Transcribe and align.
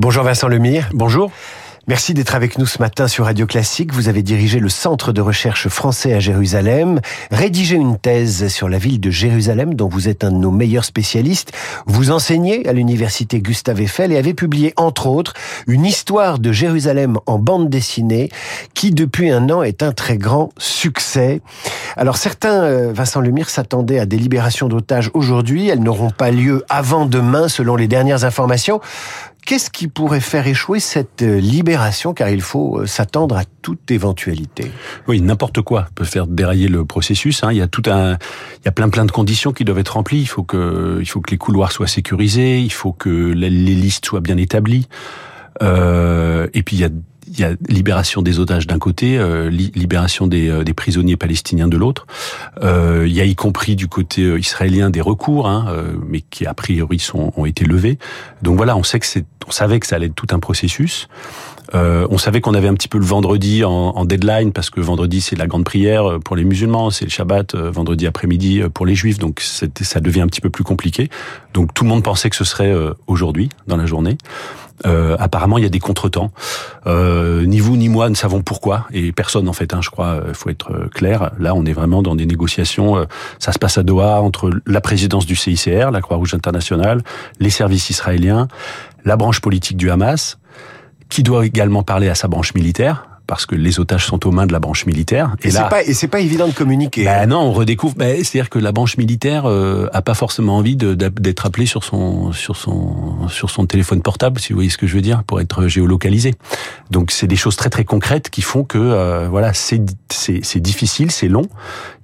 Bonjour 0.00 0.22
Vincent 0.22 0.46
Lemire. 0.46 0.90
Bonjour. 0.94 1.32
Merci 1.88 2.14
d'être 2.14 2.36
avec 2.36 2.56
nous 2.56 2.66
ce 2.66 2.78
matin 2.78 3.08
sur 3.08 3.24
Radio 3.24 3.46
Classique. 3.46 3.92
Vous 3.92 4.08
avez 4.08 4.22
dirigé 4.22 4.60
le 4.60 4.68
Centre 4.68 5.10
de 5.10 5.20
recherche 5.20 5.66
français 5.68 6.12
à 6.12 6.20
Jérusalem, 6.20 7.00
rédigé 7.32 7.74
une 7.74 7.98
thèse 7.98 8.46
sur 8.46 8.68
la 8.68 8.78
ville 8.78 9.00
de 9.00 9.10
Jérusalem 9.10 9.74
dont 9.74 9.88
vous 9.88 10.06
êtes 10.06 10.22
un 10.22 10.30
de 10.30 10.36
nos 10.36 10.52
meilleurs 10.52 10.84
spécialistes. 10.84 11.50
Vous 11.86 12.12
enseignez 12.12 12.68
à 12.68 12.74
l'université 12.74 13.40
Gustave 13.40 13.80
Eiffel 13.80 14.12
et 14.12 14.18
avez 14.18 14.34
publié 14.34 14.72
entre 14.76 15.08
autres 15.08 15.32
une 15.66 15.84
histoire 15.84 16.38
de 16.38 16.52
Jérusalem 16.52 17.18
en 17.26 17.38
bande 17.38 17.68
dessinée 17.68 18.28
qui 18.74 18.92
depuis 18.92 19.30
un 19.30 19.50
an 19.50 19.64
est 19.64 19.82
un 19.82 19.92
très 19.92 20.18
grand 20.18 20.50
succès. 20.58 21.40
Alors 21.96 22.18
certains, 22.18 22.62
euh, 22.62 22.92
Vincent 22.92 23.20
Lemire, 23.20 23.50
s'attendaient 23.50 23.98
à 23.98 24.06
des 24.06 24.18
libérations 24.18 24.68
d'otages 24.68 25.10
aujourd'hui. 25.14 25.68
Elles 25.68 25.82
n'auront 25.82 26.10
pas 26.10 26.30
lieu 26.30 26.64
avant 26.68 27.06
demain 27.06 27.48
selon 27.48 27.74
les 27.74 27.88
dernières 27.88 28.24
informations. 28.24 28.80
Qu'est-ce 29.48 29.70
qui 29.70 29.88
pourrait 29.88 30.20
faire 30.20 30.46
échouer 30.46 30.78
cette 30.78 31.22
euh, 31.22 31.40
libération 31.40 32.12
Car 32.12 32.28
il 32.28 32.42
faut 32.42 32.80
euh, 32.80 32.86
s'attendre 32.86 33.34
à 33.34 33.44
toute 33.62 33.90
éventualité? 33.90 34.70
Oui, 35.06 35.22
n'importe 35.22 35.62
quoi 35.62 35.88
peut 35.94 36.04
faire 36.04 36.26
dérailler 36.26 36.68
le 36.68 36.84
processus. 36.84 37.42
Hein. 37.42 37.52
Il 37.52 37.56
y 37.56 37.62
a 37.62 37.66
tout 37.66 37.84
un, 37.86 38.18
il 38.56 38.66
y 38.66 38.68
a 38.68 38.72
plein 38.72 38.90
plein 38.90 39.06
de 39.06 39.10
conditions 39.10 39.54
qui 39.54 39.64
doivent 39.64 39.78
être 39.78 39.94
remplies. 39.94 40.20
Il 40.20 40.26
faut 40.26 40.42
que, 40.42 40.98
il 41.00 41.08
faut 41.08 41.22
que 41.22 41.30
les 41.30 41.38
couloirs 41.38 41.72
soient 41.72 41.86
sécurisés. 41.86 42.60
Il 42.60 42.72
faut 42.72 42.92
que 42.92 43.08
les 43.08 43.48
listes 43.48 44.04
soient 44.04 44.20
bien 44.20 44.36
établies. 44.36 44.86
Euh, 45.62 46.48
et 46.54 46.62
puis 46.62 46.76
il 46.76 46.80
y 46.80 46.84
a 46.84 46.90
il 47.28 47.38
y 47.40 47.44
a 47.44 47.52
libération 47.68 48.22
des 48.22 48.38
otages 48.38 48.66
d'un 48.66 48.78
côté, 48.78 49.18
euh, 49.18 49.50
libération 49.50 50.26
des, 50.26 50.48
euh, 50.48 50.64
des, 50.64 50.74
prisonniers 50.74 51.16
palestiniens 51.16 51.68
de 51.68 51.76
l'autre. 51.76 52.06
Euh, 52.62 53.04
il 53.06 53.12
y 53.12 53.20
a 53.20 53.24
y 53.24 53.34
compris 53.34 53.76
du 53.76 53.88
côté 53.88 54.22
israélien 54.38 54.90
des 54.90 55.00
recours, 55.00 55.48
hein, 55.48 55.66
mais 56.06 56.20
qui 56.22 56.46
a 56.46 56.54
priori 56.54 56.98
sont, 56.98 57.32
ont 57.36 57.44
été 57.44 57.64
levés. 57.64 57.98
Donc 58.42 58.56
voilà, 58.56 58.76
on 58.76 58.82
sait 58.82 58.98
que 58.98 59.06
c'est, 59.06 59.24
on 59.46 59.50
savait 59.50 59.80
que 59.80 59.86
ça 59.86 59.96
allait 59.96 60.06
être 60.06 60.14
tout 60.14 60.28
un 60.30 60.38
processus. 60.38 61.08
On 61.74 62.16
savait 62.16 62.40
qu'on 62.40 62.54
avait 62.54 62.68
un 62.68 62.74
petit 62.74 62.88
peu 62.88 62.98
le 62.98 63.04
vendredi 63.04 63.64
en, 63.64 63.70
en 63.70 64.04
deadline 64.06 64.52
parce 64.52 64.70
que 64.70 64.80
vendredi 64.80 65.20
c'est 65.20 65.36
la 65.36 65.46
grande 65.46 65.64
prière 65.64 66.18
pour 66.24 66.34
les 66.34 66.44
musulmans, 66.44 66.90
c'est 66.90 67.04
le 67.04 67.10
Shabbat 67.10 67.54
vendredi 67.54 68.06
après-midi 68.06 68.62
pour 68.72 68.86
les 68.86 68.94
juifs, 68.94 69.18
donc 69.18 69.40
ça 69.40 70.00
devient 70.00 70.22
un 70.22 70.26
petit 70.28 70.40
peu 70.40 70.50
plus 70.50 70.64
compliqué. 70.64 71.10
Donc 71.52 71.74
tout 71.74 71.84
le 71.84 71.90
monde 71.90 72.02
pensait 72.02 72.30
que 72.30 72.36
ce 72.36 72.44
serait 72.44 72.74
aujourd'hui 73.06 73.50
dans 73.66 73.76
la 73.76 73.86
journée. 73.86 74.16
Euh, 74.86 75.16
apparemment, 75.18 75.58
il 75.58 75.64
y 75.64 75.66
a 75.66 75.70
des 75.70 75.80
contretemps. 75.80 76.30
Euh, 76.86 77.44
ni 77.46 77.60
vous 77.60 77.76
ni 77.76 77.88
moi 77.88 78.08
ne 78.08 78.14
savons 78.14 78.42
pourquoi, 78.42 78.86
et 78.92 79.12
personne 79.12 79.48
en 79.48 79.52
fait. 79.52 79.74
Hein, 79.74 79.80
je 79.82 79.90
crois, 79.90 80.22
il 80.28 80.34
faut 80.34 80.50
être 80.50 80.72
euh, 80.72 80.88
clair. 80.88 81.30
Là, 81.38 81.54
on 81.54 81.64
est 81.64 81.72
vraiment 81.72 82.02
dans 82.02 82.14
des 82.14 82.26
négociations. 82.26 82.96
Euh, 82.96 83.04
ça 83.38 83.52
se 83.52 83.58
passe 83.58 83.78
à 83.78 83.82
Doha 83.82 84.20
entre 84.20 84.50
la 84.66 84.80
présidence 84.80 85.26
du 85.26 85.36
CICR, 85.36 85.90
la 85.90 86.00
Croix-Rouge 86.00 86.34
internationale, 86.34 87.02
les 87.40 87.50
services 87.50 87.90
israéliens, 87.90 88.48
la 89.04 89.16
branche 89.16 89.40
politique 89.40 89.76
du 89.76 89.90
Hamas, 89.90 90.38
qui 91.08 91.22
doit 91.22 91.46
également 91.46 91.82
parler 91.82 92.08
à 92.08 92.14
sa 92.14 92.28
branche 92.28 92.54
militaire 92.54 93.07
parce 93.28 93.44
que 93.44 93.54
les 93.54 93.78
otages 93.78 94.06
sont 94.06 94.26
aux 94.26 94.32
mains 94.32 94.46
de 94.46 94.52
la 94.52 94.58
branche 94.58 94.86
militaire. 94.86 95.36
Et, 95.42 95.50
là, 95.50 95.64
pas, 95.64 95.84
et 95.84 95.92
c'est 95.92 96.08
pas 96.08 96.20
évident 96.20 96.48
de 96.48 96.54
communiquer. 96.54 97.04
Ben 97.04 97.26
non, 97.26 97.40
on 97.40 97.52
redécouvre. 97.52 97.94
Ben, 97.94 98.16
c'est-à-dire 98.24 98.48
que 98.48 98.58
la 98.58 98.72
branche 98.72 98.96
militaire 98.96 99.44
euh, 99.44 99.86
a 99.92 100.00
pas 100.00 100.14
forcément 100.14 100.56
envie 100.56 100.76
d'être 100.76 101.46
appelée 101.46 101.66
sur 101.66 101.84
son 101.84 102.32
sur 102.32 102.56
son 102.56 103.28
sur 103.28 103.50
son 103.50 103.66
téléphone 103.66 104.00
portable, 104.00 104.40
si 104.40 104.52
vous 104.52 104.56
voyez 104.56 104.70
ce 104.70 104.78
que 104.78 104.86
je 104.86 104.94
veux 104.94 105.02
dire, 105.02 105.22
pour 105.24 105.40
être 105.42 105.68
géolocalisé. 105.68 106.34
Donc 106.90 107.10
c'est 107.10 107.26
des 107.26 107.36
choses 107.36 107.56
très 107.56 107.68
très 107.68 107.84
concrètes 107.84 108.30
qui 108.30 108.40
font 108.40 108.64
que 108.64 108.78
euh, 108.78 109.28
voilà, 109.28 109.52
c'est 109.52 109.82
c'est 110.10 110.60
difficile, 110.60 111.10
c'est 111.10 111.28
long. 111.28 111.46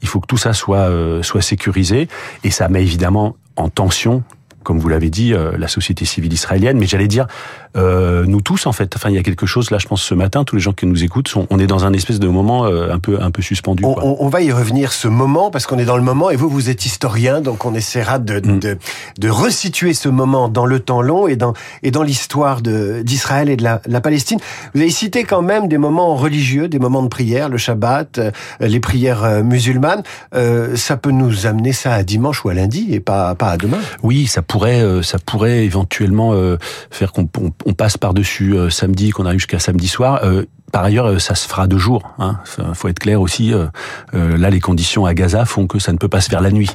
Il 0.02 0.08
faut 0.08 0.20
que 0.20 0.26
tout 0.26 0.36
ça 0.36 0.52
soit 0.52 0.90
euh, 0.90 1.22
soit 1.22 1.42
sécurisé 1.42 2.06
et 2.44 2.50
ça 2.50 2.68
met 2.68 2.82
évidemment 2.82 3.34
en 3.56 3.70
tension 3.70 4.22
comme 4.64 4.80
vous 4.80 4.88
l'avez 4.88 5.10
dit, 5.10 5.32
euh, 5.32 5.56
la 5.56 5.68
société 5.68 6.04
civile 6.04 6.32
israélienne, 6.32 6.78
mais 6.78 6.86
j'allais 6.86 7.06
dire 7.06 7.26
euh, 7.76 8.24
nous 8.26 8.40
tous 8.40 8.66
en 8.66 8.72
fait. 8.72 8.94
Enfin, 8.96 9.10
il 9.10 9.16
y 9.16 9.18
a 9.18 9.22
quelque 9.22 9.46
chose 9.46 9.70
là, 9.70 9.78
je 9.78 9.86
pense 9.86 10.02
ce 10.02 10.14
matin, 10.14 10.44
tous 10.44 10.56
les 10.56 10.62
gens 10.62 10.72
qui 10.72 10.86
nous 10.86 11.04
écoutent, 11.04 11.28
sont, 11.28 11.46
on 11.50 11.58
est 11.58 11.66
dans 11.66 11.84
un 11.84 11.92
espèce 11.92 12.20
de 12.20 12.28
moment 12.28 12.66
euh, 12.66 12.92
un 12.92 12.98
peu 12.98 13.18
un 13.20 13.30
peu 13.30 13.42
suspendu. 13.42 13.84
On, 13.84 14.16
on, 14.20 14.28
va 14.28 14.42
y 14.42 14.52
revenir 14.52 14.92
ce 14.92 15.08
moment 15.08 15.50
parce 15.50 15.66
qu'on 15.66 15.78
est 15.78 15.84
dans 15.84 15.96
le 15.96 16.02
moment 16.02 16.30
et 16.30 16.36
vous 16.36 16.48
vous 16.48 16.70
êtes 16.70 16.86
historien, 16.86 17.40
donc 17.40 17.64
on 17.64 17.74
essaiera 17.74 18.18
de, 18.18 18.36
mm. 18.36 18.58
de, 18.58 18.78
de 19.18 19.28
resituer 19.28 19.94
ce 19.94 20.08
moment 20.08 20.48
dans 20.48 20.66
le 20.66 20.80
temps 20.80 21.02
long 21.02 21.26
et 21.26 21.36
dans 21.36 21.54
et 21.82 21.90
dans 21.90 22.02
l'histoire 22.02 22.60
d'Israël 22.62 23.48
et 23.48 23.56
de 23.56 23.62
la, 23.62 23.80
la, 23.86 24.00
Palestine. 24.00 24.38
Vous 24.74 24.80
avez 24.80 24.90
cité 24.90 25.24
quand 25.24 25.42
même 25.42 25.68
des 25.68 25.78
moments 25.78 26.14
religieux, 26.14 26.68
des 26.68 26.78
moments 26.78 27.02
de 27.02 27.08
prière, 27.08 27.48
le 27.48 27.58
Shabbat, 27.58 28.18
euh, 28.18 28.30
les 28.60 28.80
prières 28.80 29.42
musulmanes. 29.42 30.02
ça 30.74 30.96
peut 30.96 31.10
nous 31.10 31.46
amener 31.46 31.72
ça 31.72 31.94
à 31.94 32.02
dimanche 32.02 32.44
ou 32.44 32.48
à 32.48 32.54
lundi 32.54 32.88
et 32.90 33.00
pas 33.00 33.34
pas 33.34 33.50
à 33.50 33.56
demain. 33.56 33.78
Oui, 34.02 34.26
ça 34.26 34.42
pourrait, 34.42 34.80
euh, 34.80 35.02
ça 35.02 35.18
pourrait 35.18 35.64
éventuellement 35.64 36.32
euh, 36.32 36.58
faire 36.90 37.12
qu'on 37.12 37.26
on 37.64 37.72
passe 37.72 37.96
par 37.96 38.14
dessus 38.14 38.56
euh, 38.56 38.70
samedi, 38.70 39.10
qu'on 39.10 39.26
arrive 39.26 39.40
jusqu'à 39.40 39.58
samedi 39.58 39.88
soir. 39.88 40.20
Par 40.72 40.82
ailleurs, 40.82 41.20
ça 41.20 41.36
se 41.36 41.46
fera 41.46 41.68
deux 41.68 41.78
jours. 41.78 42.14
Hein. 42.18 42.38
Faut 42.74 42.88
être 42.88 42.98
clair 42.98 43.20
aussi. 43.20 43.52
là, 44.12 44.50
les 44.50 44.58
conditions 44.58 45.06
à 45.06 45.14
Gaza 45.14 45.44
font 45.44 45.68
que 45.68 45.78
ça 45.78 45.92
ne 45.92 45.98
peut 45.98 46.08
pas 46.08 46.20
se 46.20 46.28
faire 46.28 46.40
la 46.40 46.50
nuit. 46.50 46.68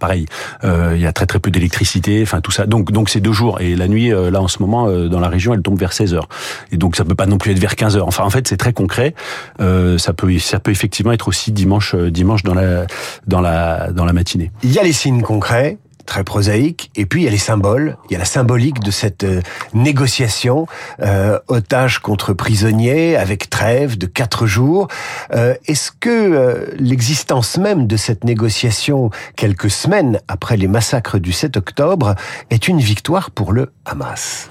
Pareil, 0.00 0.26
il 0.64 0.98
y 0.98 1.06
a 1.06 1.12
très 1.12 1.26
très 1.26 1.38
peu 1.38 1.52
d'électricité. 1.52 2.20
Enfin 2.22 2.40
tout 2.40 2.50
ça. 2.50 2.66
Donc 2.66 2.90
donc 2.90 3.08
c'est 3.08 3.20
deux 3.20 3.32
jours. 3.32 3.60
Et 3.60 3.76
la 3.76 3.86
nuit, 3.86 4.10
là 4.10 4.42
en 4.42 4.48
ce 4.48 4.60
moment, 4.60 4.90
dans 5.06 5.20
la 5.20 5.28
région, 5.28 5.54
elle 5.54 5.62
tombe 5.62 5.78
vers 5.78 5.92
16 5.92 6.14
heures. 6.14 6.28
Et 6.72 6.76
donc 6.78 6.96
ça 6.96 7.04
peut 7.04 7.14
pas 7.14 7.26
non 7.26 7.38
plus 7.38 7.52
être 7.52 7.60
vers 7.60 7.76
15 7.76 7.96
heures. 7.96 8.08
Enfin 8.08 8.24
en 8.24 8.30
fait, 8.30 8.48
c'est 8.48 8.56
très 8.56 8.72
concret. 8.72 9.14
ça 9.60 10.12
peut 10.12 10.36
ça 10.40 10.58
peut 10.58 10.72
effectivement 10.72 11.12
être 11.12 11.28
aussi 11.28 11.52
dimanche 11.52 11.94
dimanche 11.94 12.42
dans 12.42 12.54
la 12.54 12.86
dans 13.28 13.40
la 13.40 13.92
dans 13.92 14.04
la 14.04 14.12
matinée. 14.12 14.50
Il 14.64 14.72
y 14.72 14.80
a 14.80 14.82
les 14.82 14.92
signes 14.92 15.22
concrets 15.22 15.78
très 16.04 16.24
prosaïque. 16.24 16.90
Et 16.96 17.06
puis 17.06 17.22
il 17.22 17.24
y 17.24 17.28
a 17.28 17.30
les 17.30 17.38
symboles, 17.38 17.96
il 18.08 18.12
y 18.12 18.16
a 18.16 18.18
la 18.18 18.24
symbolique 18.24 18.80
de 18.80 18.90
cette 18.90 19.24
euh, 19.24 19.40
négociation, 19.72 20.66
euh, 21.00 21.38
otage 21.48 21.98
contre 21.98 22.32
prisonnier, 22.32 23.16
avec 23.16 23.50
trêve 23.50 23.98
de 23.98 24.06
quatre 24.06 24.46
jours. 24.46 24.88
Euh, 25.34 25.54
Est-ce 25.66 25.90
que 25.92 26.10
euh, 26.10 26.66
l'existence 26.78 27.56
même 27.56 27.86
de 27.86 27.96
cette 27.96 28.24
négociation, 28.24 29.10
quelques 29.36 29.70
semaines 29.70 30.20
après 30.28 30.56
les 30.56 30.68
massacres 30.68 31.18
du 31.18 31.32
7 31.32 31.56
octobre, 31.56 32.14
est 32.50 32.68
une 32.68 32.80
victoire 32.80 33.30
pour 33.30 33.52
le 33.52 33.72
Hamas? 33.84 34.50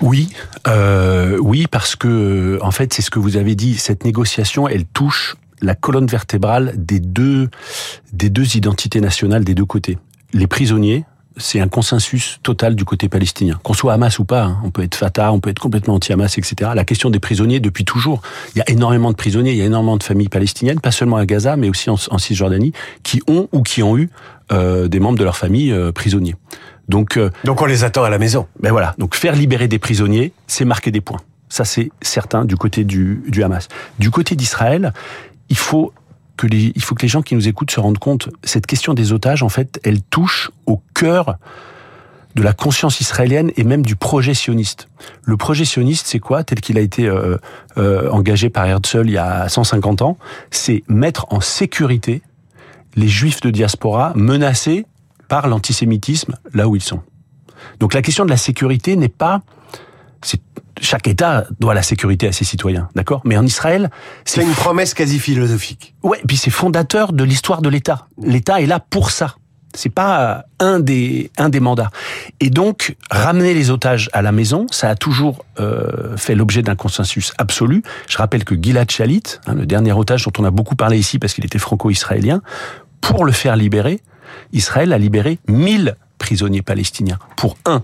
Oui, 0.00 0.30
euh, 0.68 1.38
oui, 1.40 1.66
parce 1.68 1.96
que 1.96 2.58
en 2.62 2.70
fait, 2.70 2.94
c'est 2.94 3.02
ce 3.02 3.10
que 3.10 3.18
vous 3.18 3.36
avez 3.36 3.56
dit. 3.56 3.76
Cette 3.76 4.04
négociation, 4.04 4.68
elle 4.68 4.84
touche 4.84 5.36
la 5.60 5.74
colonne 5.74 6.06
vertébrale 6.06 6.72
des 6.76 7.00
deux 7.00 7.50
des 8.12 8.30
deux 8.30 8.56
identités 8.56 9.00
nationales 9.00 9.44
des 9.44 9.54
deux 9.56 9.64
côtés 9.64 9.98
les 10.32 10.46
prisonniers, 10.46 11.04
c'est 11.38 11.60
un 11.60 11.68
consensus 11.68 12.40
total 12.42 12.74
du 12.74 12.84
côté 12.84 13.08
palestinien. 13.08 13.58
Qu'on 13.62 13.72
soit 13.72 13.92
Hamas 13.92 14.18
ou 14.18 14.24
pas, 14.24 14.42
hein, 14.42 14.58
on 14.64 14.70
peut 14.70 14.82
être 14.82 14.94
Fatah, 14.94 15.32
on 15.32 15.40
peut 15.40 15.50
être 15.50 15.60
complètement 15.60 15.94
anti-Hamas, 15.94 16.36
etc. 16.38 16.72
La 16.74 16.84
question 16.84 17.10
des 17.10 17.20
prisonniers, 17.20 17.60
depuis 17.60 17.84
toujours, 17.84 18.20
il 18.54 18.58
y 18.58 18.60
a 18.60 18.68
énormément 18.68 19.10
de 19.10 19.16
prisonniers, 19.16 19.52
il 19.52 19.56
y 19.56 19.62
a 19.62 19.64
énormément 19.64 19.96
de 19.96 20.02
familles 20.02 20.28
palestiniennes, 20.28 20.80
pas 20.80 20.90
seulement 20.90 21.16
à 21.16 21.26
Gaza, 21.26 21.56
mais 21.56 21.68
aussi 21.68 21.90
en, 21.90 21.96
Cisjordanie, 21.96 22.72
qui 23.02 23.22
ont 23.28 23.48
ou 23.52 23.62
qui 23.62 23.82
ont 23.82 23.96
eu 23.96 24.10
euh, 24.52 24.88
des 24.88 25.00
membres 25.00 25.18
de 25.18 25.24
leur 25.24 25.36
famille 25.36 25.72
euh, 25.72 25.92
prisonniers. 25.92 26.34
Donc, 26.88 27.16
euh, 27.16 27.30
donc 27.44 27.60
on 27.62 27.66
les 27.66 27.84
attend 27.84 28.02
à 28.02 28.10
la 28.10 28.18
maison. 28.18 28.46
Ben 28.60 28.72
voilà. 28.72 28.94
Donc 28.98 29.14
faire 29.14 29.36
libérer 29.36 29.68
des 29.68 29.78
prisonniers, 29.78 30.32
c'est 30.46 30.64
marquer 30.64 30.90
des 30.90 31.00
points. 31.00 31.20
Ça 31.48 31.64
c'est 31.64 31.90
certain 32.02 32.44
du 32.44 32.56
côté 32.56 32.84
du, 32.84 33.22
du 33.28 33.42
Hamas. 33.42 33.68
Du 33.98 34.10
côté 34.10 34.36
d'Israël, 34.36 34.92
il 35.50 35.56
faut 35.56 35.92
il 36.44 36.82
faut 36.82 36.94
que 36.94 37.02
les 37.02 37.08
gens 37.08 37.22
qui 37.22 37.34
nous 37.34 37.48
écoutent 37.48 37.70
se 37.70 37.80
rendent 37.80 37.98
compte, 37.98 38.28
cette 38.44 38.66
question 38.66 38.94
des 38.94 39.12
otages, 39.12 39.42
en 39.42 39.48
fait, 39.48 39.80
elle 39.84 40.02
touche 40.02 40.50
au 40.66 40.80
cœur 40.94 41.38
de 42.34 42.42
la 42.42 42.52
conscience 42.52 43.00
israélienne 43.00 43.50
et 43.56 43.64
même 43.64 43.84
du 43.84 43.96
projet 43.96 44.34
sioniste. 44.34 44.88
Le 45.24 45.36
projet 45.36 45.64
sioniste, 45.64 46.06
c'est 46.06 46.20
quoi? 46.20 46.44
Tel 46.44 46.60
qu'il 46.60 46.78
a 46.78 46.80
été 46.80 47.08
euh, 47.08 47.36
euh, 47.78 48.10
engagé 48.10 48.50
par 48.50 48.66
Herzl 48.66 49.06
il 49.06 49.12
y 49.12 49.18
a 49.18 49.48
150 49.48 50.02
ans, 50.02 50.18
c'est 50.50 50.84
mettre 50.88 51.26
en 51.30 51.40
sécurité 51.40 52.22
les 52.94 53.08
juifs 53.08 53.40
de 53.40 53.50
diaspora 53.50 54.12
menacés 54.14 54.86
par 55.26 55.48
l'antisémitisme 55.48 56.36
là 56.54 56.68
où 56.68 56.76
ils 56.76 56.82
sont. 56.82 57.02
Donc 57.80 57.94
la 57.94 58.02
question 58.02 58.24
de 58.24 58.30
la 58.30 58.36
sécurité 58.36 58.96
n'est 58.96 59.08
pas 59.08 59.42
c'est 60.22 60.40
chaque 60.80 61.08
État 61.08 61.46
doit 61.60 61.74
la 61.74 61.82
sécurité 61.82 62.28
à 62.28 62.32
ses 62.32 62.44
citoyens, 62.44 62.88
d'accord? 62.94 63.22
Mais 63.24 63.36
en 63.36 63.44
Israël, 63.44 63.90
c'est 64.24 64.42
une 64.42 64.52
promesse 64.52 64.94
quasi 64.94 65.18
philosophique. 65.18 65.94
Ouais, 66.02 66.18
et 66.22 66.26
puis 66.26 66.36
c'est 66.36 66.50
fondateur 66.50 67.12
de 67.12 67.24
l'histoire 67.24 67.62
de 67.62 67.68
l'État. 67.68 68.06
L'État 68.22 68.60
est 68.60 68.66
là 68.66 68.80
pour 68.80 69.10
ça. 69.10 69.36
C'est 69.74 69.90
pas 69.90 70.44
un 70.60 70.80
des 70.80 71.30
un 71.36 71.50
des 71.50 71.60
mandats. 71.60 71.90
Et 72.40 72.48
donc 72.48 72.96
ramener 73.10 73.52
les 73.52 73.70
otages 73.70 74.08
à 74.12 74.22
la 74.22 74.32
maison, 74.32 74.66
ça 74.70 74.88
a 74.88 74.94
toujours 74.94 75.44
euh, 75.60 76.16
fait 76.16 76.34
l'objet 76.34 76.62
d'un 76.62 76.74
consensus 76.74 77.32
absolu. 77.36 77.82
Je 78.08 78.16
rappelle 78.16 78.44
que 78.44 78.54
Gilad 78.54 78.90
Shalit, 78.90 79.22
hein, 79.46 79.54
le 79.54 79.66
dernier 79.66 79.92
otage 79.92 80.24
dont 80.24 80.32
on 80.42 80.44
a 80.44 80.50
beaucoup 80.50 80.74
parlé 80.74 80.98
ici 80.98 81.18
parce 81.18 81.34
qu'il 81.34 81.44
était 81.44 81.58
franco-israélien, 81.58 82.40
pour 83.02 83.24
le 83.24 83.32
faire 83.32 83.56
libérer, 83.56 84.00
Israël 84.52 84.92
a 84.92 84.98
libéré 84.98 85.38
1000 85.48 85.96
prisonniers 86.18 86.62
palestiniens 86.62 87.18
pour 87.36 87.56
un. 87.64 87.82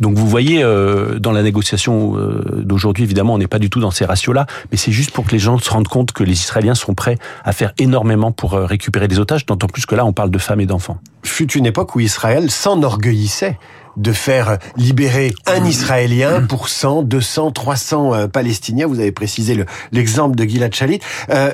Donc 0.00 0.16
vous 0.16 0.28
voyez, 0.28 0.62
euh, 0.62 1.18
dans 1.18 1.32
la 1.32 1.42
négociation 1.42 2.16
euh, 2.16 2.62
d'aujourd'hui, 2.62 3.04
évidemment, 3.04 3.34
on 3.34 3.38
n'est 3.38 3.46
pas 3.46 3.58
du 3.58 3.70
tout 3.70 3.80
dans 3.80 3.90
ces 3.90 4.04
ratios-là, 4.04 4.46
mais 4.70 4.76
c'est 4.76 4.92
juste 4.92 5.10
pour 5.10 5.24
que 5.24 5.32
les 5.32 5.38
gens 5.38 5.58
se 5.58 5.70
rendent 5.70 5.88
compte 5.88 6.12
que 6.12 6.24
les 6.24 6.32
Israéliens 6.32 6.74
sont 6.74 6.94
prêts 6.94 7.18
à 7.44 7.52
faire 7.52 7.72
énormément 7.78 8.32
pour 8.32 8.54
euh, 8.54 8.66
récupérer 8.66 9.08
des 9.08 9.18
otages, 9.18 9.46
d'autant 9.46 9.66
plus 9.66 9.86
que 9.86 9.94
là, 9.94 10.04
on 10.04 10.12
parle 10.12 10.30
de 10.30 10.38
femmes 10.38 10.60
et 10.60 10.66
d'enfants. 10.66 10.98
Fut 11.24 11.52
une 11.52 11.66
époque 11.66 11.94
où 11.94 12.00
Israël 12.00 12.50
s'enorgueillissait 12.50 13.58
de 13.98 14.12
faire 14.12 14.58
libérer 14.76 15.34
un 15.46 15.64
Israélien 15.66 16.42
pour 16.48 16.68
100, 16.68 17.02
200, 17.02 17.52
300 17.52 18.28
Palestiniens. 18.28 18.86
Vous 18.86 19.00
avez 19.00 19.12
précisé 19.12 19.66
l'exemple 19.92 20.34
de 20.34 20.44
Gilad 20.44 20.74
Shalit. 20.74 21.00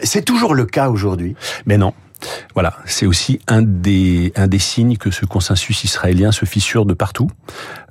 C'est 0.05 0.25
toujours 0.25 0.55
le 0.55 0.65
cas 0.65 0.89
aujourd'hui? 0.89 1.35
Mais 1.67 1.79
non. 1.79 1.95
Voilà, 2.55 2.75
c'est 2.85 3.07
aussi 3.07 3.41
un 3.47 3.63
des 3.63 4.33
un 4.37 4.47
des 4.47 4.59
signes 4.59 4.97
que 4.97 5.11
ce 5.11 5.25
consensus 5.25 5.85
israélien 5.85 6.33
se 6.33 6.45
fissure 6.45 6.85
de 6.87 6.95
partout. 6.95 7.31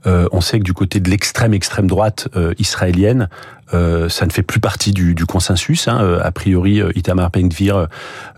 Euh, 0.06 0.28
on 0.32 0.42
sait 0.42 0.60
que 0.60 0.64
du 0.64 0.74
côté 0.74 1.00
de 1.00 1.10
l'extrême 1.10 1.54
extrême 1.54 1.88
droite 1.88 2.28
euh, 2.36 2.54
israélienne, 2.60 3.30
euh, 3.74 4.10
ça 4.10 4.26
ne 4.26 4.32
fait 4.32 4.44
plus 4.44 4.60
partie 4.60 4.92
du, 4.92 5.16
du 5.16 5.26
consensus. 5.26 5.88
Hein. 5.88 6.20
A 6.22 6.32
priori, 6.32 6.82
Itamar 6.96 7.32
Ben-Gvir, 7.32 7.88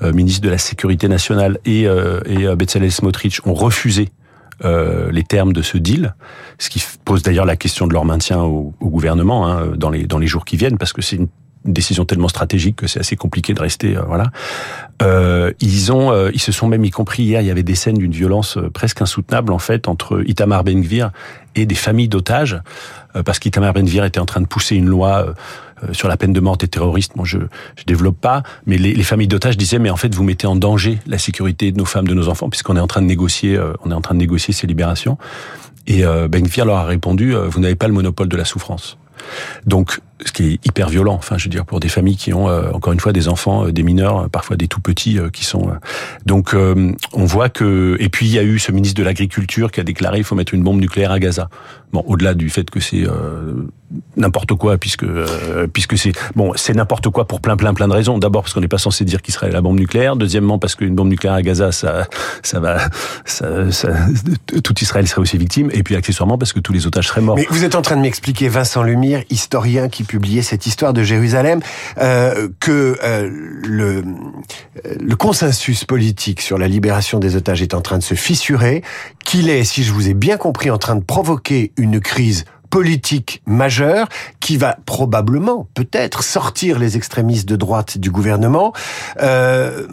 ministre 0.01 0.41
de 0.41 0.49
la 0.49 0.57
Sécurité 0.57 1.07
nationale, 1.07 1.59
et, 1.65 1.83
et 1.83 2.55
Bezalel 2.55 2.91
Smotrich 2.91 3.41
ont 3.45 3.53
refusé 3.53 4.09
les 4.63 5.23
termes 5.23 5.53
de 5.53 5.61
ce 5.61 5.77
deal, 5.77 6.15
ce 6.57 6.69
qui 6.69 6.83
pose 7.05 7.21
d'ailleurs 7.21 7.45
la 7.45 7.55
question 7.55 7.87
de 7.87 7.93
leur 7.93 8.05
maintien 8.05 8.41
au, 8.41 8.73
au 8.79 8.89
gouvernement 8.89 9.47
hein, 9.47 9.71
dans 9.77 9.89
les 9.89 10.05
dans 10.05 10.17
les 10.17 10.27
jours 10.27 10.43
qui 10.43 10.57
viennent, 10.57 10.77
parce 10.77 10.91
que 10.91 11.01
c'est 11.01 11.15
une 11.15 11.29
une 11.65 11.73
décision 11.73 12.05
tellement 12.05 12.27
stratégique 12.29 12.77
que 12.77 12.87
c'est 12.87 12.99
assez 12.99 13.15
compliqué 13.15 13.53
de 13.53 13.61
rester 13.61 13.97
euh, 13.97 14.01
voilà. 14.07 14.31
Euh, 15.01 15.51
ils 15.61 15.91
ont 15.91 16.11
euh, 16.11 16.29
ils 16.33 16.41
se 16.41 16.51
sont 16.51 16.67
même 16.67 16.83
y 16.83 16.89
compris 16.89 17.23
hier 17.23 17.41
il 17.41 17.47
y 17.47 17.51
avait 17.51 17.63
des 17.63 17.75
scènes 17.75 17.97
d'une 17.97 18.11
violence 18.11 18.57
euh, 18.57 18.69
presque 18.69 19.01
insoutenable 19.01 19.53
en 19.53 19.59
fait 19.59 19.87
entre 19.87 20.21
Itamar 20.25 20.63
Ben-Gvir 20.63 21.11
et 21.55 21.65
des 21.65 21.75
familles 21.75 22.07
d'otages 22.07 22.59
parce 23.25 23.39
qu'Itamar 23.39 23.73
Ben-Gvir 23.73 24.05
était 24.05 24.19
en 24.19 24.25
train 24.25 24.39
de 24.39 24.45
pousser 24.45 24.75
une 24.75 24.85
loi 24.85 25.33
sur 25.93 26.07
la 26.07 26.15
peine 26.15 26.31
de 26.31 26.39
mort 26.39 26.57
des 26.57 26.67
terroristes. 26.67 27.15
Moi, 27.15 27.25
je 27.25 27.39
je 27.75 27.83
développe 27.85 28.21
pas, 28.21 28.43
mais 28.67 28.77
les, 28.77 28.93
les 28.93 29.03
familles 29.03 29.27
d'otages 29.27 29.57
disaient 29.57 29.79
mais 29.79 29.89
en 29.89 29.97
fait 29.97 30.13
vous 30.13 30.23
mettez 30.23 30.45
en 30.45 30.55
danger 30.55 30.99
la 31.07 31.17
sécurité 31.17 31.71
de 31.71 31.77
nos 31.77 31.85
femmes, 31.85 32.07
de 32.07 32.13
nos 32.13 32.29
enfants, 32.29 32.49
puisqu'on 32.49 32.77
est 32.77 32.79
en 32.79 32.87
train 32.87 33.01
de 33.01 33.07
négocier, 33.07 33.59
on 33.83 33.89
est 33.89 33.95
en 33.95 34.01
train 34.01 34.13
de 34.13 34.19
négocier 34.19 34.53
ces 34.53 34.67
libérations. 34.67 35.17
Et 35.87 36.03
Ben 36.03 36.43
Gvir 36.43 36.65
leur 36.65 36.77
a 36.77 36.85
répondu 36.85 37.33
vous 37.33 37.59
n'avez 37.59 37.75
pas 37.75 37.87
le 37.87 37.93
monopole 37.93 38.29
de 38.29 38.37
la 38.37 38.45
souffrance. 38.45 38.99
Donc, 39.65 39.99
ce 40.25 40.31
qui 40.31 40.53
est 40.53 40.65
hyper 40.65 40.89
violent, 40.89 41.13
enfin, 41.13 41.37
je 41.37 41.45
veux 41.45 41.49
dire, 41.49 41.65
pour 41.65 41.79
des 41.79 41.87
familles 41.87 42.17
qui 42.17 42.33
ont, 42.33 42.49
euh, 42.49 42.71
encore 42.73 42.93
une 42.93 42.99
fois, 42.99 43.13
des 43.13 43.27
enfants, 43.27 43.67
euh, 43.67 43.71
des 43.71 43.83
mineurs, 43.83 44.19
euh, 44.19 44.27
parfois 44.27 44.57
des 44.57 44.67
tout 44.67 44.81
petits 44.81 45.17
qui 45.31 45.45
sont... 45.45 45.71
donc, 46.25 46.55
on 46.55 47.25
voit 47.25 47.49
que... 47.49 47.95
Et 47.99 48.09
puis, 48.09 48.27
il 48.27 48.33
y 48.33 48.39
a 48.39 48.43
eu 48.43 48.59
ce 48.59 48.71
ministre 48.71 48.97
de 48.97 49.03
l'Agriculture 49.03 49.71
qui 49.71 49.79
a 49.79 49.83
déclaré 49.83 50.17
il 50.17 50.23
faut 50.23 50.35
mettre 50.35 50.53
une 50.53 50.63
bombe 50.63 50.79
nucléaire 50.79 51.11
à 51.11 51.19
Gaza. 51.19 51.49
Bon, 51.91 52.03
au-delà 52.05 52.33
du 52.35 52.49
fait 52.49 52.69
que 52.69 52.79
c'est 52.79 53.05
n'importe 54.15 54.53
quoi, 54.53 54.77
puisque 54.77 55.05
puisque 55.73 55.97
c'est... 55.97 56.11
Bon, 56.35 56.53
c'est 56.55 56.75
n'importe 56.75 57.09
quoi 57.09 57.25
pour 57.25 57.41
plein, 57.41 57.57
plein, 57.57 57.73
plein 57.73 57.87
de 57.87 57.93
raisons. 57.93 58.17
D'abord, 58.17 58.43
parce 58.43 58.53
qu'on 58.53 58.61
n'est 58.61 58.67
pas 58.67 58.77
censé 58.77 59.05
dire 59.05 59.21
qu'il 59.21 59.33
serait 59.33 59.51
la 59.51 59.61
bombe 59.61 59.79
nucléaire. 59.79 60.15
Deuxièmement, 60.15 60.59
parce 60.59 60.75
qu'une 60.75 60.95
bombe 60.95 61.09
nucléaire 61.09 61.35
à 61.35 61.41
Gaza, 61.41 61.71
ça, 61.71 62.07
ça 62.43 62.59
va... 62.59 62.77
Ça, 63.25 63.71
ça, 63.71 63.89
tout 64.63 64.75
Israël 64.81 65.07
serait 65.07 65.21
aussi 65.21 65.37
victime. 65.37 65.69
Et 65.73 65.83
puis, 65.83 65.95
accessoirement, 65.95 66.37
parce 66.37 66.53
que 66.53 66.59
tous 66.59 66.73
les 66.73 66.85
otages 66.87 67.07
seraient 67.07 67.21
morts. 67.21 67.37
Mais 67.37 67.47
vous 67.49 67.63
êtes 67.63 67.75
en 67.75 67.81
train 67.81 67.95
de 67.95 68.01
m'expliquer, 68.01 68.49
Vincent 68.49 68.83
Lemire, 68.83 69.23
historien 69.29 69.89
qui 69.89 70.03
publiait 70.09 70.41
cette 70.41 70.65
histoire 70.65 70.91
de 70.91 71.03
Jérusalem, 71.03 71.61
euh, 71.99 72.49
que 72.59 72.97
euh, 73.03 73.29
le, 73.63 74.03
le 74.99 75.15
consensus 75.15 75.85
politique 75.85 76.41
sur 76.41 76.57
la 76.57 76.67
libération 76.67 77.19
des 77.19 77.35
otages 77.35 77.61
est 77.61 77.75
en 77.75 77.81
train 77.81 77.99
de 77.99 78.03
se 78.03 78.15
fissurer, 78.15 78.83
qu'il 79.23 79.49
est, 79.49 79.63
si 79.63 79.83
je 79.83 79.93
vous 79.93 80.09
ai 80.09 80.15
bien 80.15 80.37
compris, 80.37 80.71
en 80.71 80.79
train 80.79 80.95
de 80.95 81.03
provoquer 81.03 81.71
une 81.77 81.99
crise 81.99 82.45
politique 82.71 83.41
majeure 83.45 84.09
qui 84.39 84.57
va 84.57 84.77
probablement, 84.85 85.67
peut-être, 85.75 86.23
sortir 86.23 86.79
les 86.79 86.97
extrémistes 86.97 87.47
de 87.47 87.55
droite 87.55 87.99
du 87.99 88.09
gouvernement. 88.09 88.73
Euh, 89.21 89.87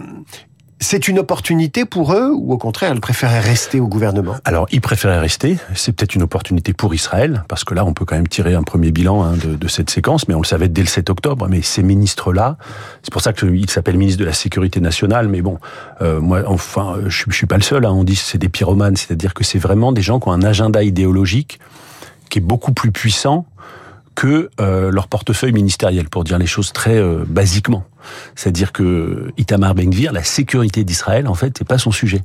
c'est 0.87 1.09
une 1.09 1.19
opportunité 1.19 1.85
pour 1.85 2.13
eux 2.13 2.31
ou 2.33 2.53
au 2.53 2.59
contraire, 2.59 2.95
ils 2.95 3.01
préféraient 3.01 3.41
rester 3.41 3.81
au 3.81 3.89
gouvernement? 3.89 4.37
Alors, 4.45 4.69
ils 4.71 4.81
préféraient 4.81 5.19
rester. 5.19 5.59
C'est 5.75 5.91
peut-être 5.91 6.15
une 6.15 6.23
opportunité 6.23 6.73
pour 6.75 6.95
Israël, 6.95 7.43
parce 7.49 7.65
que 7.65 7.75
là, 7.75 7.85
on 7.85 7.93
peut 7.93 8.05
quand 8.05 8.15
même 8.15 8.29
tirer 8.29 8.55
un 8.55 8.63
premier 8.63 8.93
bilan 8.93 9.25
hein, 9.25 9.35
de, 9.37 9.69
cette 9.69 9.91
séquence, 9.91 10.29
mais 10.29 10.35
on 10.35 10.43
le 10.43 10.47
savait 10.47 10.69
dès 10.69 10.83
le 10.83 10.87
7 10.87 11.11
octobre. 11.11 11.49
Mais 11.51 11.61
ces 11.61 11.83
ministres-là, 11.83 12.57
c'est 13.03 13.13
pour 13.13 13.21
ça 13.21 13.33
qu'il 13.33 13.69
s'appelle 13.69 13.99
ministre 13.99 14.21
de 14.21 14.27
la 14.27 14.33
Sécurité 14.33 14.81
nationale, 14.81 15.27
mais 15.27 15.43
bon, 15.43 15.59
euh, 16.03 16.21
moi, 16.21 16.45
enfin, 16.47 16.99
je, 17.09 17.25
je 17.27 17.35
suis 17.35 17.47
pas 17.47 17.57
le 17.57 17.63
seul. 17.63 17.85
Hein, 17.85 17.91
on 17.91 18.05
dit 18.05 18.15
que 18.15 18.21
c'est 18.21 18.39
des 18.39 18.49
pyromanes, 18.49 18.95
c'est-à-dire 18.95 19.35
que 19.35 19.43
c'est 19.43 19.59
vraiment 19.59 19.91
des 19.91 20.03
gens 20.03 20.21
qui 20.21 20.29
ont 20.29 20.33
un 20.33 20.45
agenda 20.45 20.85
idéologique 20.85 21.59
qui 22.31 22.39
est 22.39 22.43
beaucoup 22.43 22.73
plus 22.73 22.93
puissant 22.93 23.45
que 24.15 24.51
euh, 24.61 24.91
leur 24.91 25.09
portefeuille 25.09 25.53
ministériel, 25.53 26.09
pour 26.09 26.25
dire 26.25 26.39
les 26.39 26.47
choses 26.47 26.73
très 26.73 26.97
euh, 26.97 27.25
basiquement. 27.27 27.85
C'est-à-dire 28.35 28.73
que 28.73 29.33
Itamar 29.37 29.75
Ben-Gvir, 29.75 30.13
la 30.13 30.25
sécurité 30.25 30.85
d'Israël, 30.85 31.29
en 31.29 31.35
fait, 31.35 31.55
c'est 31.59 31.67
pas 31.67 31.79
son 31.79 31.91
sujet. 31.91 32.23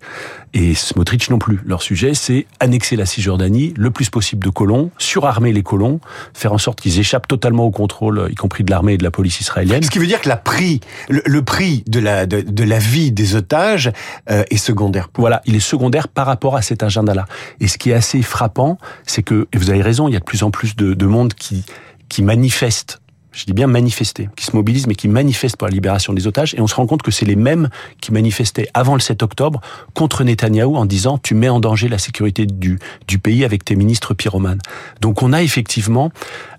Et 0.53 0.73
Smotrich 0.73 1.29
non 1.29 1.39
plus. 1.39 1.61
Leur 1.65 1.81
sujet, 1.81 2.13
c'est 2.13 2.45
annexer 2.59 2.95
la 2.95 3.05
Cisjordanie, 3.05 3.73
le 3.77 3.91
plus 3.91 4.09
possible 4.09 4.43
de 4.43 4.49
colons, 4.49 4.91
surarmer 4.97 5.53
les 5.53 5.63
colons, 5.63 5.99
faire 6.33 6.53
en 6.53 6.57
sorte 6.57 6.81
qu'ils 6.81 6.99
échappent 6.99 7.27
totalement 7.27 7.65
au 7.65 7.71
contrôle, 7.71 8.27
y 8.29 8.35
compris 8.35 8.63
de 8.63 8.71
l'armée 8.71 8.93
et 8.93 8.97
de 8.97 9.03
la 9.03 9.11
police 9.11 9.39
israélienne. 9.39 9.83
Ce 9.83 9.89
qui 9.89 9.99
veut 9.99 10.07
dire 10.07 10.21
que 10.21 10.29
la 10.29 10.37
prix, 10.37 10.81
le, 11.09 11.41
prix 11.41 11.83
de 11.87 11.99
la, 11.99 12.25
de, 12.25 12.63
la 12.63 12.79
vie 12.79 13.11
des 13.11 13.35
otages 13.35 13.91
euh, 14.29 14.43
est 14.49 14.57
secondaire. 14.57 15.09
Voilà, 15.17 15.41
il 15.45 15.55
est 15.55 15.59
secondaire 15.59 16.07
par 16.07 16.25
rapport 16.25 16.55
à 16.55 16.61
cet 16.61 16.83
agenda-là. 16.83 17.25
Et 17.59 17.67
ce 17.67 17.77
qui 17.77 17.91
est 17.91 17.95
assez 17.95 18.21
frappant, 18.21 18.77
c'est 19.05 19.23
que, 19.23 19.47
et 19.53 19.57
vous 19.57 19.69
avez 19.69 19.81
raison, 19.81 20.07
il 20.07 20.13
y 20.13 20.17
a 20.17 20.19
de 20.19 20.25
plus 20.25 20.43
en 20.43 20.51
plus 20.51 20.75
de, 20.75 20.93
de 20.93 21.05
monde 21.05 21.33
qui 21.33 21.63
qui 22.11 22.23
manifeste 22.23 23.00
je 23.31 23.45
dis 23.45 23.53
bien 23.53 23.67
manifester, 23.67 24.29
qui 24.35 24.45
se 24.45 24.55
mobilisent, 24.55 24.87
mais 24.87 24.95
qui 24.95 25.07
manifestent 25.07 25.57
pour 25.57 25.67
la 25.67 25.73
libération 25.73 26.13
des 26.13 26.27
otages. 26.27 26.53
Et 26.55 26.61
on 26.61 26.67
se 26.67 26.75
rend 26.75 26.85
compte 26.85 27.01
que 27.01 27.11
c'est 27.11 27.25
les 27.25 27.35
mêmes 27.35 27.69
qui 28.01 28.11
manifestaient 28.11 28.67
avant 28.73 28.93
le 28.93 28.99
7 28.99 29.23
octobre 29.23 29.61
contre 29.93 30.23
Netanyahou 30.23 30.75
en 30.75 30.85
disant 30.85 31.17
tu 31.17 31.33
mets 31.33 31.49
en 31.49 31.59
danger 31.59 31.87
la 31.87 31.97
sécurité 31.97 32.45
du, 32.45 32.79
du 33.07 33.19
pays 33.19 33.45
avec 33.45 33.63
tes 33.63 33.75
ministres 33.75 34.13
pyromanes. 34.13 34.61
Donc 34.99 35.21
on 35.23 35.31
a 35.33 35.41
effectivement 35.41 36.11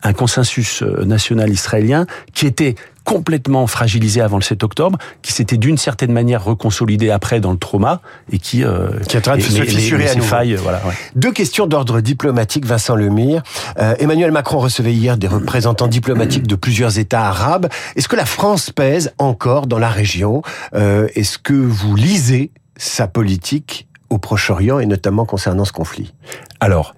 un 0.03 0.13
consensus 0.13 0.83
euh, 0.83 1.05
national 1.05 1.51
israélien 1.51 2.07
qui 2.33 2.47
était 2.47 2.75
complètement 3.05 3.67
fragilisé 3.67 4.21
avant 4.21 4.37
le 4.37 4.43
7 4.43 4.63
octobre, 4.65 4.99
qui 5.23 5.33
s'était 5.33 5.57
d'une 5.57 5.79
certaine 5.79 6.13
manière 6.13 6.45
reconsolidé 6.45 7.11
après 7.11 7.41
dans 7.41 7.53
le 7.53 7.59
trauma 7.59 8.01
et 8.31 8.39
qui 8.39 8.65
euh, 8.65 8.99
qui 9.09 9.17
est 9.17 9.21
en 9.21 9.23
train 9.23 9.37
de 9.37 9.43
se 9.43 9.63
fissurer 9.63 10.09
à 10.09 10.21
Failles, 10.21 10.55
voilà, 10.55 10.81
ouais. 10.87 10.95
Deux 11.17 11.33
questions 11.33 11.67
d'ordre 11.67 12.01
diplomatique, 12.01 12.65
Vincent 12.65 12.95
Lemire. 12.95 13.43
Euh, 13.79 13.95
Emmanuel 13.99 14.31
Macron 14.31 14.59
recevait 14.59 14.93
hier 14.93 15.17
des 15.17 15.27
représentants 15.27 15.89
diplomatiques 15.89 16.47
de 16.47 16.55
plusieurs 16.55 16.99
États 16.99 17.27
arabes. 17.27 17.69
Est-ce 17.97 18.09
que 18.09 18.17
la 18.17 18.27
France 18.27 18.71
pèse 18.71 19.13
encore 19.19 19.67
dans 19.67 19.79
la 19.79 19.89
région? 19.89 20.43
Euh, 20.75 21.09
Est-ce 21.15 21.39
que 21.39 21.55
vous 21.55 21.97
lisez 21.97 22.51
sa 22.77 23.07
politique 23.07 23.89
au 24.11 24.19
Proche-Orient 24.19 24.79
et 24.79 24.87
notamment 24.87 25.25
concernant 25.25 25.65
ce 25.65 25.73
conflit? 25.73 26.15
Alors, 26.61 26.95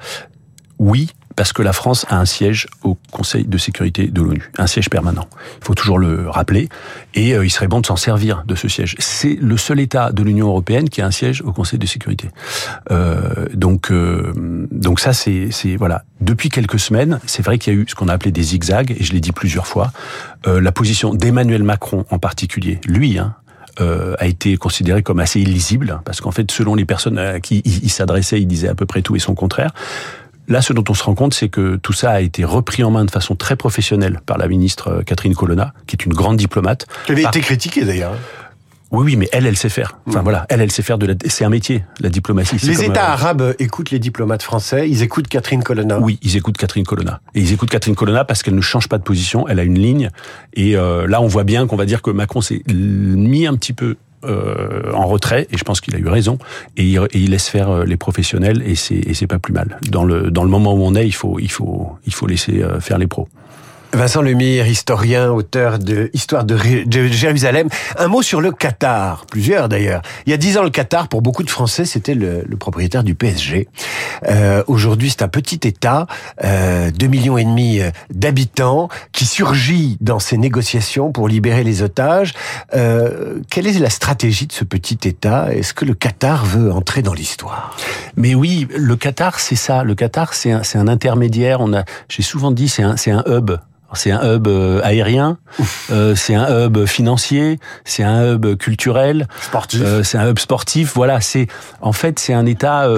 oui, 0.78 1.10
parce 1.36 1.52
que 1.52 1.62
la 1.62 1.72
France 1.72 2.06
a 2.08 2.18
un 2.18 2.24
siège 2.24 2.66
au 2.82 2.96
Conseil 3.10 3.44
de 3.44 3.58
sécurité 3.58 4.08
de 4.08 4.22
l'ONU, 4.22 4.50
un 4.58 4.66
siège 4.66 4.90
permanent. 4.90 5.28
Il 5.60 5.64
faut 5.64 5.74
toujours 5.74 5.98
le 5.98 6.28
rappeler, 6.28 6.68
et 7.14 7.34
euh, 7.34 7.44
il 7.44 7.50
serait 7.50 7.68
bon 7.68 7.80
de 7.80 7.86
s'en 7.86 7.96
servir 7.96 8.44
de 8.46 8.54
ce 8.54 8.68
siège. 8.68 8.96
C'est 8.98 9.36
le 9.40 9.56
seul 9.56 9.80
État 9.80 10.12
de 10.12 10.22
l'Union 10.22 10.48
européenne 10.48 10.88
qui 10.88 11.02
a 11.02 11.06
un 11.06 11.10
siège 11.10 11.42
au 11.42 11.52
Conseil 11.52 11.78
de 11.78 11.86
sécurité. 11.86 12.28
Euh, 12.90 13.46
donc, 13.54 13.90
euh, 13.90 14.32
donc 14.70 15.00
ça, 15.00 15.12
c'est, 15.12 15.50
voilà. 15.76 16.04
Depuis 16.20 16.48
quelques 16.48 16.78
semaines, 16.78 17.20
c'est 17.26 17.44
vrai 17.44 17.58
qu'il 17.58 17.72
y 17.72 17.76
a 17.76 17.80
eu 17.80 17.86
ce 17.88 17.94
qu'on 17.94 18.08
a 18.08 18.12
appelé 18.12 18.32
des 18.32 18.42
zigzags, 18.42 18.92
et 18.92 19.02
je 19.02 19.12
l'ai 19.12 19.20
dit 19.20 19.32
plusieurs 19.32 19.66
fois. 19.66 19.92
Euh, 20.46 20.60
la 20.60 20.72
position 20.72 21.14
d'Emmanuel 21.14 21.62
Macron 21.62 22.04
en 22.10 22.18
particulier, 22.18 22.80
lui, 22.86 23.18
hein, 23.18 23.34
euh, 23.80 24.14
a 24.18 24.26
été 24.26 24.56
considéré 24.56 25.02
comme 25.02 25.18
assez 25.18 25.40
illisible, 25.40 26.00
parce 26.04 26.20
qu'en 26.20 26.30
fait, 26.30 26.50
selon 26.52 26.76
les 26.76 26.84
personnes 26.84 27.18
à 27.18 27.40
qui 27.40 27.60
il 27.64 27.90
s'adressait, 27.90 28.40
il 28.40 28.46
disait 28.46 28.68
à 28.68 28.74
peu 28.74 28.86
près 28.86 29.02
tout 29.02 29.16
et 29.16 29.18
son 29.18 29.34
contraire. 29.34 29.72
Là, 30.48 30.62
ce 30.62 30.72
dont 30.72 30.84
on 30.88 30.94
se 30.94 31.02
rend 31.02 31.14
compte, 31.14 31.34
c'est 31.34 31.48
que 31.48 31.76
tout 31.76 31.92
ça 31.92 32.12
a 32.12 32.20
été 32.20 32.44
repris 32.44 32.84
en 32.84 32.90
main 32.90 33.04
de 33.04 33.10
façon 33.10 33.34
très 33.34 33.56
professionnelle 33.56 34.20
par 34.26 34.38
la 34.38 34.48
ministre 34.48 34.88
euh, 34.88 35.02
Catherine 35.02 35.34
Colonna, 35.34 35.72
qui 35.86 35.96
est 35.96 36.04
une 36.04 36.12
grande 36.12 36.36
diplomate. 36.36 36.86
Qui 37.06 37.12
avait 37.12 37.22
été 37.22 37.40
critiquée 37.40 37.84
d'ailleurs. 37.84 38.14
Oui, 38.90 39.04
oui, 39.06 39.16
mais 39.16 39.28
elle, 39.32 39.46
elle 39.46 39.56
sait 39.56 39.68
faire. 39.68 39.98
Enfin 40.06 40.20
mm. 40.20 40.22
voilà, 40.22 40.46
elle, 40.48 40.60
elle 40.60 40.70
sait 40.70 40.82
faire 40.82 40.98
de 40.98 41.06
la. 41.06 41.14
C'est 41.26 41.44
un 41.44 41.48
métier, 41.48 41.84
la 42.00 42.10
diplomatie. 42.10 42.56
Les 42.64 42.84
États 42.84 43.10
euh, 43.10 43.12
arabes 43.12 43.54
écoutent 43.58 43.90
les 43.90 43.98
diplomates 43.98 44.42
français. 44.42 44.88
Ils 44.88 45.02
écoutent 45.02 45.28
Catherine 45.28 45.64
Colonna. 45.64 45.98
Oui, 45.98 46.18
ils 46.22 46.36
écoutent 46.36 46.56
Catherine 46.56 46.84
Colonna. 46.84 47.20
Et 47.34 47.40
ils 47.40 47.52
écoutent 47.52 47.70
Catherine 47.70 47.96
Colonna 47.96 48.24
parce 48.24 48.42
qu'elle 48.42 48.54
ne 48.54 48.60
change 48.60 48.88
pas 48.88 48.98
de 48.98 49.02
position. 49.02 49.48
Elle 49.48 49.58
a 49.58 49.64
une 49.64 49.78
ligne. 49.78 50.10
Et 50.52 50.76
euh, 50.76 51.08
là, 51.08 51.20
on 51.20 51.26
voit 51.26 51.44
bien 51.44 51.66
qu'on 51.66 51.76
va 51.76 51.86
dire 51.86 52.02
que 52.02 52.10
Macron 52.10 52.40
s'est 52.40 52.62
mis 52.68 53.46
un 53.46 53.56
petit 53.56 53.72
peu 53.72 53.96
euh, 54.26 54.92
en 54.92 55.06
retrait, 55.06 55.46
et 55.50 55.56
je 55.56 55.64
pense 55.64 55.80
qu'il 55.80 55.94
a 55.94 55.98
eu 55.98 56.08
raison, 56.08 56.38
et 56.76 56.96
il, 57.12 57.30
laisse 57.30 57.48
faire 57.48 57.70
euh, 57.70 57.84
les 57.84 57.96
professionnels, 57.96 58.62
et 58.66 58.74
c'est, 58.74 58.94
et 58.94 59.14
c'est 59.14 59.26
pas 59.26 59.38
plus 59.38 59.52
mal. 59.52 59.78
Dans 59.90 60.04
le, 60.04 60.30
dans 60.30 60.44
le 60.44 60.50
moment 60.50 60.74
où 60.74 60.82
on 60.82 60.94
est, 60.94 61.06
il 61.06 61.14
faut, 61.14 61.38
il 61.38 61.50
faut, 61.50 61.92
il 62.06 62.14
faut 62.14 62.26
laisser 62.26 62.62
euh, 62.62 62.80
faire 62.80 62.98
les 62.98 63.06
pros. 63.06 63.28
Vincent 63.94 64.22
Lemire, 64.22 64.66
historien, 64.66 65.30
auteur 65.30 65.78
de 65.78 66.10
Histoire 66.12 66.44
de, 66.44 66.56
Jérusalem. 66.56 67.68
Un 67.96 68.08
mot 68.08 68.22
sur 68.22 68.40
le 68.40 68.50
Qatar, 68.50 69.24
plusieurs 69.26 69.68
d'ailleurs. 69.68 70.02
Il 70.26 70.30
y 70.30 70.32
a 70.32 70.36
dix 70.36 70.58
ans, 70.58 70.64
le 70.64 70.70
Qatar, 70.70 71.08
pour 71.08 71.22
beaucoup 71.22 71.44
de 71.44 71.50
Français, 71.50 71.84
c'était 71.84 72.14
le, 72.14 72.44
propriétaire 72.58 73.04
du 73.04 73.14
PSG. 73.14 73.68
Euh, 74.28 74.62
Aujourd'hui, 74.66 75.10
c'est 75.10 75.22
un 75.22 75.28
petit 75.28 75.60
État, 75.62 76.06
euh, 76.42 76.90
2 76.90 77.06
millions 77.06 77.38
et 77.38 77.44
demi 77.44 77.80
euh, 77.80 77.90
d'habitants, 78.10 78.88
qui 79.12 79.26
surgit 79.26 79.96
dans 80.00 80.18
ces 80.18 80.38
négociations 80.38 81.12
pour 81.12 81.28
libérer 81.28 81.62
les 81.62 81.82
otages. 81.82 82.32
Euh, 82.74 83.40
quelle 83.50 83.66
est 83.66 83.78
la 83.78 83.90
stratégie 83.90 84.46
de 84.46 84.52
ce 84.52 84.64
petit 84.64 84.98
État? 85.04 85.54
Est-ce 85.54 85.72
que 85.72 85.84
le 85.84 85.94
Qatar 85.94 86.44
veut 86.44 86.72
entrer 86.72 87.02
dans 87.02 87.14
l'histoire? 87.14 87.76
Mais 88.16 88.34
oui, 88.34 88.66
le 88.74 88.96
Qatar, 88.96 89.38
c'est 89.38 89.56
ça. 89.56 89.84
Le 89.84 89.94
Qatar, 89.94 90.34
c'est 90.34 90.50
un, 90.50 90.62
un 90.74 90.88
intermédiaire. 90.88 91.60
On 91.60 91.72
a, 91.74 91.84
j'ai 92.08 92.22
souvent 92.22 92.50
dit, 92.50 92.68
c'est 92.68 92.82
un, 92.82 92.96
un 93.06 93.22
hub 93.26 93.52
c'est 93.92 94.10
un 94.10 94.36
hub 94.36 94.48
euh, 94.48 94.80
aérien, 94.82 95.38
euh, 95.90 96.14
c'est 96.14 96.34
un 96.34 96.66
hub 96.66 96.86
financier, 96.86 97.58
c'est 97.84 98.02
un 98.02 98.32
hub 98.32 98.56
culturel, 98.56 99.28
sportif. 99.40 99.80
Euh, 99.84 100.02
c'est 100.02 100.18
un 100.18 100.30
hub 100.30 100.38
sportif. 100.38 100.92
Voilà, 100.94 101.20
c'est 101.20 101.46
en 101.80 101.92
fait 101.92 102.18
c'est 102.18 102.32
un 102.32 102.46
État. 102.46 102.88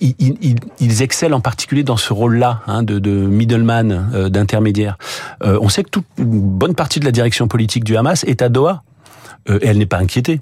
ils, 0.00 1.02
excellent 1.02 1.38
en 1.38 1.40
particulier 1.40 1.82
dans 1.82 1.96
ce 1.96 2.12
rôle-là 2.12 2.60
hein, 2.66 2.82
de, 2.82 2.98
de 2.98 3.10
middleman, 3.10 4.28
d'intermédiaire. 4.30 4.98
on 5.42 5.68
sait 5.68 5.84
que 5.84 5.90
toute 5.90 6.06
une 6.18 6.40
bonne 6.40 6.74
partie 6.74 7.00
de 7.00 7.04
la 7.04 7.12
direction 7.12 7.48
politique 7.48 7.84
du 7.84 7.96
Hamas 7.96 8.24
est 8.24 8.42
à 8.42 8.48
Doha. 8.48 8.82
et 9.48 9.66
elle 9.66 9.78
n'est 9.78 9.86
pas 9.86 9.98
inquiétée, 9.98 10.40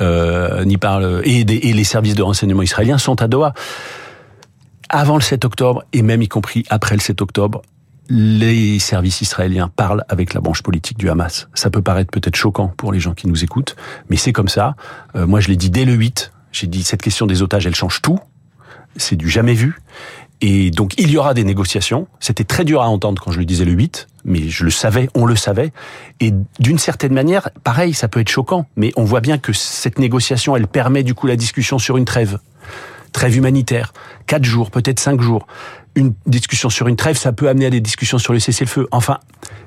ni 0.00 0.76
par 0.78 1.02
et, 1.24 1.40
et 1.40 1.72
les 1.72 1.84
services 1.84 2.14
de 2.14 2.22
renseignement 2.22 2.62
israéliens 2.62 2.98
sont 2.98 3.20
à 3.22 3.28
Doha 3.28 3.54
avant 4.92 5.14
le 5.14 5.22
7 5.22 5.44
octobre 5.44 5.84
et 5.92 6.02
même 6.02 6.22
y 6.22 6.28
compris 6.28 6.64
après 6.68 6.94
le 6.94 7.00
7 7.00 7.22
octobre, 7.22 7.62
les 8.14 8.78
services 8.78 9.22
israéliens 9.22 9.68
parlent 9.74 10.04
avec 10.10 10.34
la 10.34 10.42
branche 10.42 10.62
politique 10.62 10.98
du 10.98 11.08
Hamas. 11.08 11.48
Ça 11.54 11.70
peut 11.70 11.80
paraître 11.80 12.10
peut-être 12.10 12.36
choquant 12.36 12.68
pour 12.68 12.92
les 12.92 13.00
gens 13.00 13.14
qui 13.14 13.26
nous 13.26 13.42
écoutent, 13.42 13.74
mais 14.10 14.16
c'est 14.16 14.34
comme 14.34 14.48
ça. 14.48 14.76
Euh, 15.16 15.26
moi, 15.26 15.40
je 15.40 15.48
l'ai 15.48 15.56
dit 15.56 15.70
dès 15.70 15.86
le 15.86 15.94
8. 15.94 16.30
J'ai 16.52 16.66
dit 16.66 16.82
cette 16.82 17.00
question 17.00 17.24
des 17.24 17.40
otages, 17.40 17.66
elle 17.66 17.74
change 17.74 18.02
tout. 18.02 18.18
C'est 18.96 19.16
du 19.16 19.30
jamais 19.30 19.54
vu. 19.54 19.80
Et 20.42 20.70
donc, 20.70 20.92
il 20.98 21.10
y 21.10 21.16
aura 21.16 21.32
des 21.32 21.42
négociations. 21.42 22.06
C'était 22.20 22.44
très 22.44 22.66
dur 22.66 22.82
à 22.82 22.88
entendre 22.88 23.22
quand 23.22 23.30
je 23.30 23.38
le 23.38 23.46
disais 23.46 23.64
le 23.64 23.72
8, 23.72 24.08
mais 24.26 24.50
je 24.50 24.64
le 24.64 24.70
savais, 24.70 25.08
on 25.14 25.24
le 25.24 25.34
savait. 25.34 25.72
Et 26.20 26.34
d'une 26.58 26.78
certaine 26.78 27.14
manière, 27.14 27.48
pareil, 27.64 27.94
ça 27.94 28.08
peut 28.08 28.20
être 28.20 28.28
choquant, 28.28 28.66
mais 28.76 28.92
on 28.96 29.04
voit 29.04 29.22
bien 29.22 29.38
que 29.38 29.54
cette 29.54 29.98
négociation, 29.98 30.54
elle 30.54 30.66
permet 30.66 31.02
du 31.02 31.14
coup 31.14 31.26
la 31.26 31.36
discussion 31.36 31.78
sur 31.78 31.96
une 31.96 32.04
trêve. 32.04 32.38
Trêve 33.12 33.38
humanitaire. 33.38 33.94
Quatre 34.26 34.44
jours, 34.44 34.70
peut-être 34.70 35.00
cinq 35.00 35.22
jours 35.22 35.46
une 35.94 36.14
discussion 36.26 36.70
sur 36.70 36.88
une 36.88 36.96
trêve, 36.96 37.16
ça 37.16 37.32
peut 37.32 37.48
amener 37.48 37.66
à 37.66 37.70
des 37.70 37.80
discussions 37.80 38.18
sur 38.18 38.32
le 38.32 38.38
cessez-le-feu. 38.38 38.88
Enfin, 38.90 39.18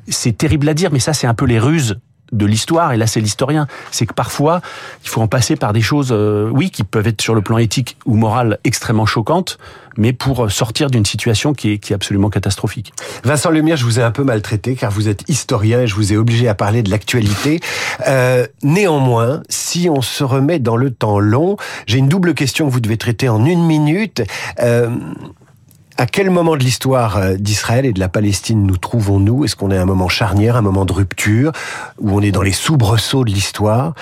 c'est 0.07 0.37
terrible 0.37 0.67
à 0.69 0.73
dire, 0.73 0.91
mais 0.91 0.99
ça, 0.99 1.13
c'est 1.13 1.27
un 1.27 1.33
peu 1.33 1.45
les 1.45 1.59
ruses 1.59 1.97
de 2.31 2.45
l'histoire, 2.45 2.91
et 2.91 2.97
là 2.97 3.07
c'est 3.07 3.21
l'historien, 3.21 3.67
c'est 3.91 4.05
que 4.05 4.13
parfois 4.13 4.61
il 5.03 5.09
faut 5.09 5.21
en 5.21 5.27
passer 5.27 5.55
par 5.55 5.73
des 5.73 5.81
choses, 5.81 6.09
euh, 6.11 6.49
oui, 6.51 6.71
qui 6.71 6.83
peuvent 6.83 7.07
être 7.07 7.21
sur 7.21 7.35
le 7.35 7.41
plan 7.41 7.57
éthique 7.57 7.97
ou 8.05 8.15
moral 8.15 8.57
extrêmement 8.63 9.05
choquantes, 9.05 9.57
mais 9.97 10.11
pour 10.11 10.51
sortir 10.51 10.89
d'une 10.89 11.05
situation 11.05 11.53
qui 11.53 11.73
est, 11.73 11.77
qui 11.77 11.93
est 11.93 11.95
absolument 11.95 12.29
catastrophique. 12.29 12.93
Vincent 13.23 13.49
Lemire, 13.49 13.77
je 13.77 13.85
vous 13.85 13.99
ai 13.99 14.03
un 14.03 14.11
peu 14.11 14.23
maltraité 14.23 14.75
car 14.75 14.91
vous 14.91 15.07
êtes 15.07 15.23
historien 15.29 15.81
et 15.81 15.87
je 15.87 15.95
vous 15.95 16.11
ai 16.11 16.17
obligé 16.17 16.47
à 16.47 16.55
parler 16.55 16.83
de 16.83 16.89
l'actualité. 16.89 17.59
Euh, 18.07 18.45
néanmoins, 18.63 19.41
si 19.47 19.89
on 19.89 20.01
se 20.01 20.23
remet 20.23 20.59
dans 20.59 20.75
le 20.75 20.91
temps 20.91 21.19
long, 21.19 21.57
j'ai 21.85 21.99
une 21.99 22.09
double 22.09 22.33
question 22.33 22.67
que 22.67 22.73
vous 22.73 22.81
devez 22.81 22.97
traiter 22.97 23.29
en 23.29 23.45
une 23.45 23.63
minute. 23.63 24.23
Euh, 24.59 24.89
à 25.97 26.05
quel 26.05 26.29
moment 26.29 26.55
de 26.55 26.61
l'histoire 26.61 27.17
euh, 27.17 27.35
d'Israël 27.35 27.85
et 27.85 27.93
de 27.93 27.99
la 27.99 28.09
Palestine 28.09 28.65
nous 28.65 28.77
trouvons-nous? 28.77 29.45
Est-ce 29.45 29.55
qu'on 29.55 29.71
est 29.71 29.77
à 29.77 29.81
un 29.81 29.85
moment 29.85 30.09
charnière, 30.09 30.57
un 30.57 30.61
moment 30.61 30.85
de 30.85 30.91
rupture, 30.91 31.51
où 31.99 32.11
on 32.11 32.21
est 32.21 32.31
dans 32.31 32.41
les 32.41 32.51
soubresauts 32.51 33.23
de 33.23 33.29
l'histoire? 33.29 33.93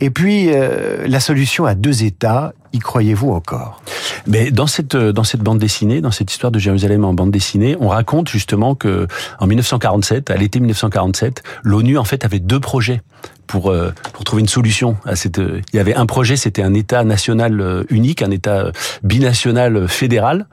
Et 0.00 0.10
puis, 0.10 0.48
euh, 0.50 1.06
la 1.06 1.20
solution 1.20 1.66
à 1.66 1.74
deux 1.74 2.04
États, 2.04 2.54
y 2.72 2.78
croyez-vous 2.78 3.30
encore? 3.32 3.82
Mais 4.26 4.50
dans 4.50 4.66
cette 4.66 4.94
euh, 4.94 5.12
dans 5.12 5.24
cette 5.24 5.42
bande 5.42 5.58
dessinée, 5.58 6.00
dans 6.00 6.10
cette 6.10 6.32
histoire 6.32 6.52
de 6.52 6.58
Jérusalem 6.58 7.04
en 7.04 7.12
bande 7.12 7.30
dessinée, 7.30 7.76
on 7.80 7.88
raconte 7.88 8.28
justement 8.28 8.74
que 8.74 9.06
en 9.38 9.46
1947, 9.46 10.30
à 10.30 10.36
l'été 10.36 10.58
1947, 10.58 11.42
l'ONU 11.62 11.98
en 11.98 12.04
fait 12.04 12.24
avait 12.24 12.40
deux 12.40 12.60
projets 12.60 13.02
pour 13.46 13.74
pour 14.14 14.24
trouver 14.24 14.40
une 14.40 14.48
solution 14.48 14.96
à 15.04 15.16
cette. 15.16 15.38
Il 15.38 15.76
y 15.76 15.78
avait 15.78 15.94
un 15.94 16.06
projet, 16.06 16.36
c'était 16.36 16.62
un 16.62 16.72
État 16.72 17.04
national 17.04 17.84
unique, 17.90 18.22
un 18.22 18.30
État 18.30 18.72
binational 19.02 19.88
fédéral 19.88 20.46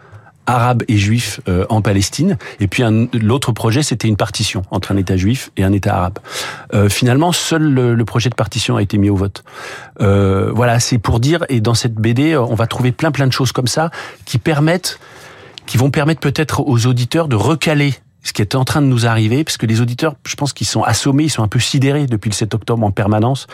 arabes 0.49 0.83
et 0.87 0.97
juifs 0.97 1.39
euh, 1.47 1.65
en 1.69 1.81
Palestine. 1.81 2.37
Et 2.59 2.67
puis 2.67 2.83
l'autre 3.13 3.51
projet, 3.51 3.83
c'était 3.83 4.07
une 4.07 4.17
partition 4.17 4.63
entre 4.71 4.91
un 4.91 4.97
État 4.97 5.15
juif 5.15 5.51
et 5.57 5.63
un 5.63 5.71
État 5.71 5.95
arabe. 5.95 6.19
Euh, 6.73 6.89
finalement, 6.89 7.31
seul 7.31 7.63
le, 7.63 8.05
projet 8.05 8.29
de 8.29 8.35
partition 8.35 8.75
a 8.75 8.81
été 8.81 8.97
mis 8.97 9.09
au 9.09 9.15
vote. 9.15 9.43
Euh, 10.01 10.51
voilà, 10.53 10.79
c'est 10.79 10.97
pour 10.97 11.19
dire. 11.19 11.45
Et 11.49 11.61
dans 11.61 11.75
cette 11.75 11.93
BD, 11.93 12.35
on 12.35 12.55
va 12.55 12.67
trouver 12.67 12.91
plein 12.91 13.11
plein 13.11 13.27
de 13.27 13.33
choses 13.33 13.51
comme 13.51 13.67
ça 13.67 13.91
qui 14.25 14.39
permettent, 14.39 14.99
qui 15.65 15.77
vont 15.77 15.91
permettre 15.91 16.19
peut-être 16.19 16.61
aux 16.61 16.87
auditeurs 16.87 17.27
de 17.27 17.35
recaler 17.35 17.93
ce 18.23 18.33
qui 18.33 18.41
est 18.41 18.55
en 18.55 18.65
train 18.65 18.81
de 18.81 18.87
nous 18.87 19.05
arriver, 19.05 19.43
parce 19.43 19.57
que 19.57 19.65
les 19.65 19.79
auditeurs, 19.79 20.15
je 20.25 20.35
pense 20.35 20.51
qu'ils 20.51 20.67
sont 20.67 20.83
assommés, 20.83 21.25
ils 21.25 21.29
sont 21.29 21.43
un 21.43 21.47
peu 21.47 21.59
sidérés 21.59 22.05
depuis 22.05 22.29
le 22.29 22.35
7 22.35 22.53
octobre 22.53 22.85
en 22.85 22.91
permanence. 22.91 23.47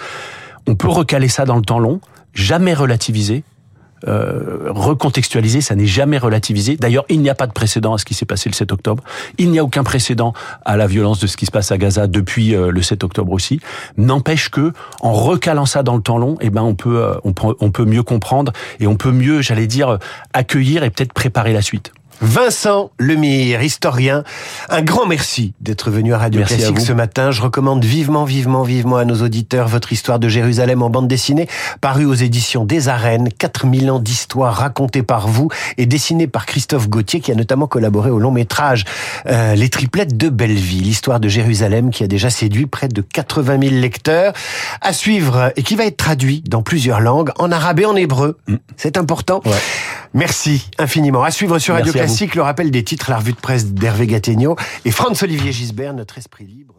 On 0.66 0.76
peut 0.76 0.88
recaler 0.88 1.28
ça 1.28 1.46
dans 1.46 1.56
le 1.56 1.62
temps 1.62 1.78
long, 1.78 2.00
jamais 2.34 2.74
relativiser, 2.74 3.44
euh, 4.08 4.68
recontextualiser, 4.70 5.62
ça 5.62 5.76
n'est 5.76 5.86
jamais 5.86 6.18
relativisé. 6.18 6.78
D'ailleurs, 6.78 7.06
il 7.10 7.22
n'y 7.22 7.30
a 7.30 7.36
pas 7.36 7.48
de 7.48 7.54
précédent 7.54 7.94
à 7.94 7.98
ce 7.98 8.06
qui 8.06 8.14
s'est 8.14 8.26
passé 8.26 8.50
le 8.50 8.56
7 8.56 8.72
octobre. 8.72 9.04
Il 9.38 9.52
n'y 9.52 9.60
a 9.60 9.64
aucun 9.64 9.84
précédent 9.84 10.34
à 10.64 10.78
la 10.78 10.88
violence 10.88 11.20
de 11.20 11.28
ce 11.28 11.38
qui 11.38 11.46
se 11.46 11.52
passe 11.52 11.72
à 11.72 11.78
Gaza 11.78 12.08
depuis 12.08 12.56
euh, 12.56 12.72
le 12.72 12.82
7 12.82 13.04
octobre 13.04 13.32
aussi. 13.32 13.60
N'empêche 13.98 14.50
que, 14.50 14.74
en 15.02 15.14
recalant 15.14 15.66
ça 15.66 15.84
dans 15.84 15.96
le 15.96 16.02
temps 16.02 16.18
long, 16.18 16.38
eh 16.42 16.50
ben 16.50 16.62
on 16.62 16.76
peut, 16.76 17.02
euh, 17.02 17.16
on 17.24 17.72
peut 17.72 17.86
mieux 17.86 18.04
comprendre 18.04 18.52
et 18.80 18.88
on 18.88 18.96
peut 18.96 19.12
mieux, 19.12 19.42
j'allais 19.42 19.68
dire, 19.68 20.00
accueillir 20.34 20.84
et 20.84 20.90
peut-être 20.90 21.14
préparer 21.14 21.54
la 21.54 21.62
suite. 21.62 21.92
Vincent 22.22 22.92
Lemire, 23.00 23.62
historien, 23.62 24.24
un 24.70 24.82
grand 24.82 25.06
merci 25.06 25.54
d'être 25.62 25.92
venu 25.92 26.14
à 26.14 26.18
Radio 26.18 26.44
Classique 26.44 26.80
ce 26.80 26.94
matin. 26.94 27.32
Je 27.32 27.42
recommande 27.42 27.84
vivement, 27.84 28.24
vivement, 28.24 28.64
vivement 28.64 28.98
à 28.98 29.06
nos 29.06 29.22
auditeurs 29.22 29.68
votre 29.68 29.92
histoire 29.92 30.20
de 30.20 30.30
Jérusalem 30.30 30.82
en 30.82 30.90
bande 30.90 31.08
dessinée, 31.08 31.48
parue 31.82 32.06
aux 32.06 32.14
éditions 32.14 32.66
des 32.66 32.88
Arènes, 32.88 33.30
4000 33.38 33.92
ans 33.92 34.00
d'histoire 34.00 34.56
racontée 34.56 35.04
par 35.04 35.28
vous 35.28 35.50
et 35.78 35.86
dessinée 35.86 36.28
par 36.28 36.46
Christophe 36.46 36.90
Gauthier 36.90 37.20
qui 37.20 37.32
a 37.32 37.36
notamment 37.36 37.68
collaboré 37.68 38.10
au 38.10 38.20
long 38.20 38.32
métrage 38.32 38.86
euh, 39.28 39.56
Les 39.56 39.70
triplettes 39.70 40.18
de 40.18 40.30
Belleville, 40.30 40.84
l'histoire 40.84 41.20
de 41.20 41.28
Jérusalem 41.28 41.92
qui 41.92 42.04
a 42.04 42.08
déjà 42.08 42.30
séduit 42.30 42.66
près 42.66 42.88
de 42.88 43.02
80 43.02 43.60
000 43.62 43.76
lecteurs. 43.76 44.34
À 44.82 44.94
suivre 44.94 45.52
et 45.56 45.64
qui 45.64 45.76
va 45.76 45.86
être 45.86 45.98
traduit 45.98 46.44
dans 46.48 46.62
plusieurs 46.62 47.02
langues, 47.02 47.32
en 47.38 47.52
arabe 47.52 47.80
et 47.80 47.86
en 47.86 47.96
hébreu. 47.96 48.38
Mm. 48.48 48.56
C'est 48.78 48.98
important. 48.98 49.42
Merci 50.16 50.70
infiniment. 50.78 51.24
À 51.24 51.30
suivre 51.30 51.60
sur 51.60 51.74
Radio 51.74 51.92
Classique, 51.92 52.36
le 52.36 52.42
rappel 52.42 52.72
des 52.72 52.86
titres, 52.86 53.10
la 53.10 53.18
revue 53.18 53.34
de 53.34 53.38
presse 53.38 53.74
d'Hervé 53.74 54.08
Gattegno 54.08 54.56
et 54.86 54.92
Franz-Olivier 54.92 55.52
Gisbert, 55.52 55.94
notre 55.94 56.18
esprit 56.18 56.46
libre. 56.46 56.76